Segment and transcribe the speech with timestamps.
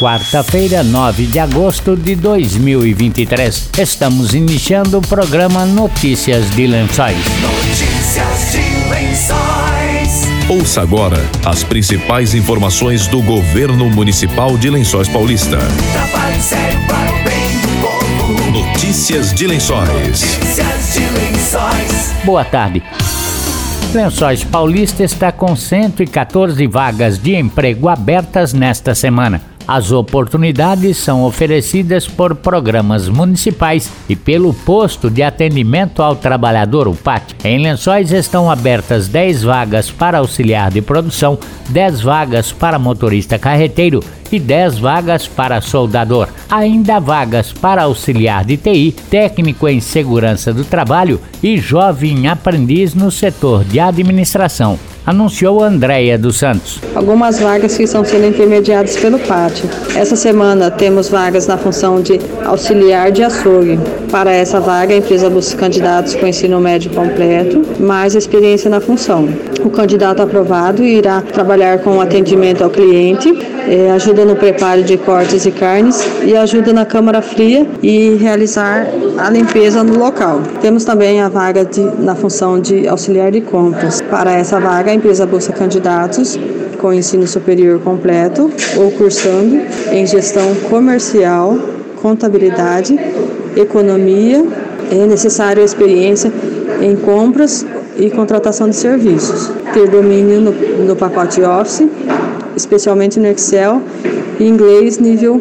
[0.00, 3.68] quarta-feira, 9 de agosto de 2023.
[3.78, 7.18] Estamos iniciando o programa Notícias de Lençóis.
[7.42, 10.48] Notícias de Lençóis.
[10.48, 15.58] Ouça agora as principais informações do governo municipal de Lençóis Paulista.
[18.50, 19.90] Notícias de Lençóis.
[19.90, 22.14] Notícias de Lençóis.
[22.24, 22.82] Boa tarde.
[23.92, 29.49] Lençóis Paulista está com 114 vagas de emprego abertas nesta semana.
[29.70, 36.96] As oportunidades são oferecidas por programas municipais e pelo posto de atendimento ao trabalhador, o
[36.96, 37.36] PAT.
[37.44, 44.02] Em Lençóis estão abertas 10 vagas para auxiliar de produção, 10 vagas para motorista carreteiro
[44.32, 46.26] e 10 vagas para soldador.
[46.50, 53.08] Ainda vagas para auxiliar de TI, técnico em segurança do trabalho e jovem aprendiz no
[53.08, 56.80] setor de administração anunciou Andréia dos Santos.
[56.94, 59.68] Algumas vagas que estão sendo intermediadas pelo pátio.
[59.94, 63.78] Essa semana temos vagas na função de auxiliar de açougue.
[64.10, 69.28] Para essa vaga, a empresa busca candidatos com ensino médio completo, mais experiência na função.
[69.64, 73.28] O candidato aprovado irá trabalhar com atendimento ao cliente,
[73.68, 78.88] eh, ajuda no preparo de cortes e carnes e ajuda na câmara fria e realizar
[79.18, 80.40] a limpeza no local.
[80.60, 84.00] Temos também a vaga de, na função de auxiliar de compras.
[84.00, 86.38] Para essa vaga, empresa busca candidatos
[86.78, 89.58] com ensino superior completo ou cursando
[89.90, 91.58] em gestão comercial,
[92.02, 92.98] contabilidade,
[93.56, 94.44] economia.
[94.92, 96.30] É necessário experiência
[96.82, 97.64] em compras
[97.96, 100.52] e contratação de serviços, ter domínio no,
[100.84, 101.86] no pacote Office,
[102.54, 103.80] especialmente no Excel,
[104.38, 105.40] e inglês nível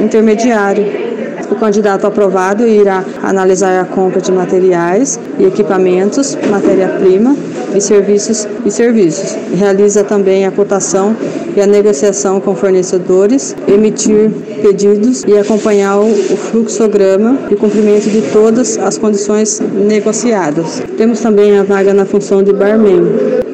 [0.00, 1.08] intermediário
[1.50, 7.34] o candidato aprovado irá analisar a compra de materiais e equipamentos, matéria-prima
[7.74, 9.36] e serviços e serviços.
[9.54, 11.16] Realiza também a cotação
[11.56, 14.30] e a negociação com fornecedores, emitir
[14.62, 20.82] pedidos e acompanhar o fluxograma e cumprimento de todas as condições negociadas.
[20.96, 23.02] Temos também a vaga na função de barman.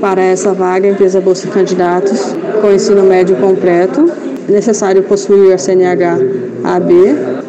[0.00, 2.20] Para essa vaga, a empresa busca candidatos
[2.60, 4.10] com ensino médio completo,
[4.48, 6.18] necessário possuir a CNH
[6.64, 6.92] AB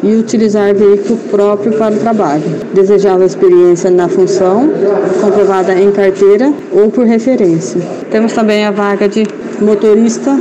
[0.02, 2.44] e utilizar veículo próprio para o trabalho.
[2.74, 4.70] Desejável experiência na função,
[5.20, 7.80] comprovada em carteira ou por referência.
[8.10, 9.26] Temos também a vaga de
[9.60, 10.38] motorista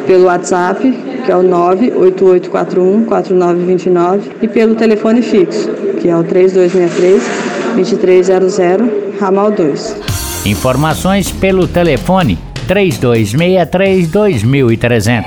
[0.06, 5.70] pelo WhatsApp, que é o 988414929, e pelo telefone fixo,
[6.00, 9.96] que é o 3263-2300, ramal 2.
[10.46, 15.24] Informações pelo telefone 3263-2300.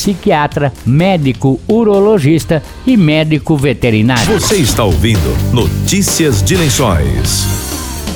[0.87, 4.39] médico urologista e médico veterinário.
[4.39, 7.47] Você está ouvindo Notícias de Lençóis.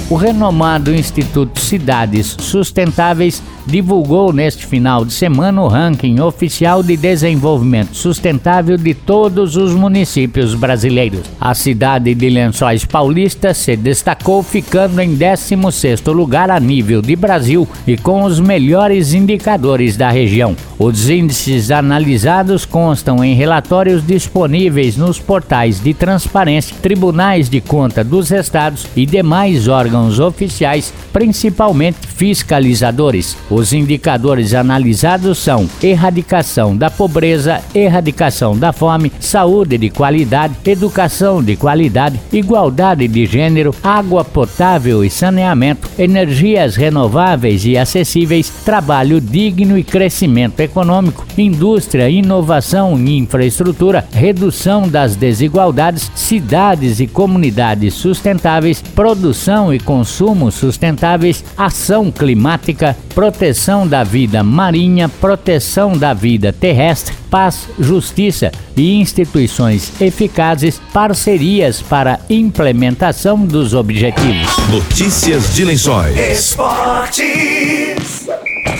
[0.09, 7.95] O renomado Instituto Cidades Sustentáveis divulgou neste final de semana o ranking oficial de desenvolvimento
[7.97, 11.23] sustentável de todos os municípios brasileiros.
[11.41, 17.69] A cidade de Lençóis Paulista se destacou ficando em 16º lugar a nível de Brasil
[17.87, 20.57] e com os melhores indicadores da região.
[20.79, 28.31] Os índices analisados constam em relatórios disponíveis nos portais de transparência, tribunais de conta dos
[28.31, 33.37] estados e demais órgãos oficiais, principalmente fiscalizadores.
[33.55, 41.55] Os indicadores analisados são erradicação da pobreza, erradicação da fome, saúde de qualidade, educação de
[41.55, 49.85] qualidade, igualdade de gênero, água potável e saneamento, energias renováveis e acessíveis, trabalho digno e
[49.85, 59.79] crescimento econômico, indústria, inovação e infraestrutura, redução das desigualdades, cidades e comunidades sustentáveis, produção e
[59.79, 63.42] consumo sustentáveis, ação climática, proteção
[63.89, 73.45] da vida marinha, proteção da vida terrestre, paz, justiça e instituições eficazes, parcerias para implementação
[73.45, 74.47] dos objetivos.
[74.71, 76.17] Notícias de Lençóis.
[76.17, 78.29] Esportes.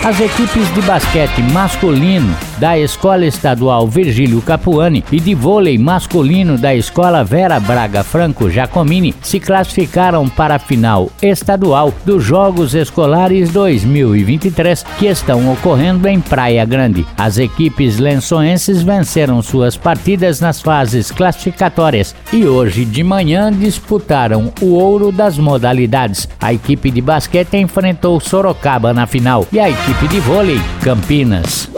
[0.01, 6.73] As equipes de basquete masculino da Escola Estadual Virgílio Capuani e de vôlei masculino da
[6.73, 14.83] Escola Vera Braga Franco Giacomini se classificaram para a final estadual dos Jogos Escolares 2023
[14.97, 17.05] que estão ocorrendo em Praia Grande.
[17.17, 24.73] As equipes lençoenses venceram suas partidas nas fases classificatórias e hoje de manhã disputaram o
[24.73, 26.27] ouro das modalidades.
[26.39, 31.72] A equipe de basquete enfrentou Sorocaba na final e a equipe de vôlei Campinas.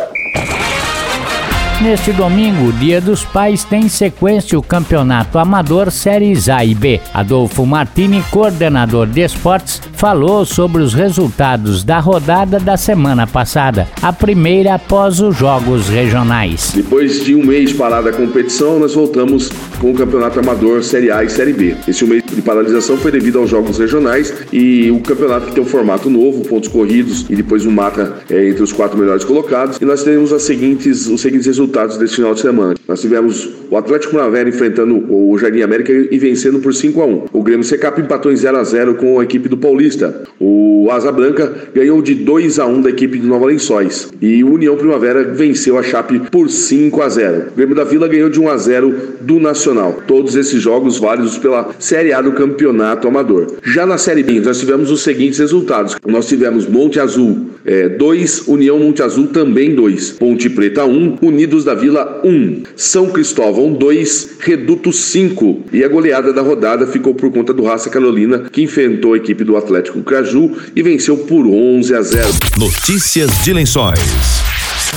[1.81, 7.01] Neste domingo, Dia dos Pais, tem sequência o Campeonato Amador Séries A e B.
[7.13, 14.11] Adolfo Martini, coordenador de esportes, falou sobre os resultados da rodada da semana passada, a
[14.11, 16.73] primeira após os Jogos Regionais.
[16.75, 19.49] Depois de um mês parada a competição, nós voltamos
[19.79, 21.75] com o Campeonato Amador Série A e Série B.
[21.87, 25.65] Esse mês de paralisação foi devido aos jogos regionais e o campeonato que tem um
[25.65, 29.77] formato novo, pontos corridos e depois um mata é, entre os quatro melhores colocados.
[29.81, 32.75] E nós temos as seguintes, os seguintes resultados desse final de semana.
[32.87, 37.25] Nós tivemos o Atlético Primavera enfrentando o Jardim América e vencendo por 5 a 1
[37.33, 39.94] O Grêmio Secap empatou em 0 a 0 com a equipe do Paulista.
[40.39, 44.09] O Asa Branca ganhou de 2 a 1 da equipe de Nova Lençóis.
[44.21, 48.07] E o União Primavera venceu a Chape por 5 a 0 O Grêmio da Vila
[48.07, 50.01] ganhou de 1 a 0 do Nacional.
[50.07, 53.53] Todos esses jogos válidos pela Série A do Campeonato Amador.
[53.63, 55.95] Já na Série B, nós tivemos os seguintes resultados.
[56.05, 57.49] Nós tivemos Monte Azul
[57.97, 62.63] 2, União Monte Azul também 2, Ponte Preta 1, um, Unidos da Vila 1, um,
[62.75, 65.63] São Cristóvão 2, Reduto 5.
[65.73, 69.43] E a goleada da rodada ficou por conta do Raça Carolina, que enfrentou a equipe
[69.43, 72.27] do Atlético Craju e venceu por 11 a 0.
[72.57, 74.45] Notícias de Lençóis.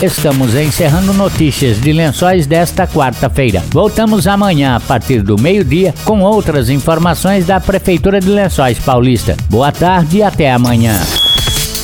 [0.00, 3.64] Estamos encerrando notícias de lençóis desta quarta-feira.
[3.70, 9.36] Voltamos amanhã a partir do meio-dia com outras informações da Prefeitura de Lençóis Paulista.
[9.50, 10.94] Boa tarde e até amanhã.